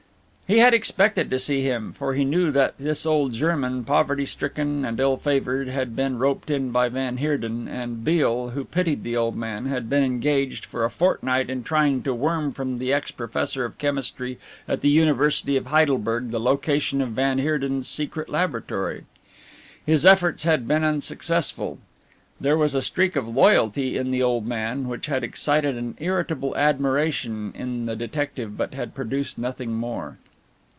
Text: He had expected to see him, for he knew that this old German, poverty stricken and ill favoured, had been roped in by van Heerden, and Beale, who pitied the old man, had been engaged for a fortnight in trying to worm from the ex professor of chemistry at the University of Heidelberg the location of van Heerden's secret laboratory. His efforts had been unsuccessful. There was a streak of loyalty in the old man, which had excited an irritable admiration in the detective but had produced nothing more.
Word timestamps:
He 0.53 0.57
had 0.57 0.73
expected 0.73 1.29
to 1.29 1.39
see 1.39 1.61
him, 1.61 1.93
for 1.93 2.13
he 2.13 2.25
knew 2.25 2.51
that 2.51 2.77
this 2.77 3.05
old 3.05 3.31
German, 3.31 3.85
poverty 3.85 4.25
stricken 4.25 4.83
and 4.83 4.99
ill 4.99 5.15
favoured, 5.15 5.69
had 5.69 5.95
been 5.95 6.19
roped 6.19 6.49
in 6.49 6.71
by 6.71 6.89
van 6.89 7.15
Heerden, 7.19 7.69
and 7.69 8.03
Beale, 8.03 8.49
who 8.49 8.65
pitied 8.65 9.03
the 9.03 9.15
old 9.15 9.37
man, 9.37 9.67
had 9.67 9.89
been 9.89 10.03
engaged 10.03 10.65
for 10.65 10.83
a 10.83 10.89
fortnight 10.91 11.49
in 11.49 11.63
trying 11.63 12.03
to 12.03 12.13
worm 12.13 12.51
from 12.51 12.79
the 12.79 12.91
ex 12.91 13.11
professor 13.11 13.63
of 13.63 13.77
chemistry 13.77 14.39
at 14.67 14.81
the 14.81 14.89
University 14.89 15.55
of 15.55 15.67
Heidelberg 15.67 16.31
the 16.31 16.37
location 16.41 16.99
of 16.99 17.11
van 17.11 17.37
Heerden's 17.39 17.87
secret 17.87 18.27
laboratory. 18.27 19.05
His 19.85 20.05
efforts 20.05 20.43
had 20.43 20.67
been 20.67 20.83
unsuccessful. 20.83 21.79
There 22.41 22.57
was 22.57 22.75
a 22.75 22.81
streak 22.81 23.15
of 23.15 23.25
loyalty 23.25 23.97
in 23.97 24.11
the 24.11 24.21
old 24.21 24.45
man, 24.45 24.89
which 24.89 25.05
had 25.05 25.23
excited 25.23 25.77
an 25.77 25.95
irritable 26.01 26.53
admiration 26.57 27.53
in 27.55 27.85
the 27.85 27.95
detective 27.95 28.57
but 28.57 28.73
had 28.73 28.93
produced 28.93 29.37
nothing 29.37 29.71
more. 29.75 30.17